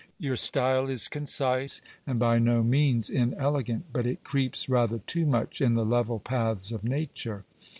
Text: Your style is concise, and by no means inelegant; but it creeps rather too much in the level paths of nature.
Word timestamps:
Your 0.17 0.35
style 0.35 0.87
is 0.89 1.07
concise, 1.07 1.79
and 2.07 2.17
by 2.17 2.39
no 2.39 2.63
means 2.63 3.07
inelegant; 3.11 3.85
but 3.93 4.07
it 4.07 4.23
creeps 4.23 4.67
rather 4.67 4.97
too 4.97 5.27
much 5.27 5.61
in 5.61 5.75
the 5.75 5.85
level 5.85 6.17
paths 6.17 6.71
of 6.71 6.83
nature. 6.83 7.45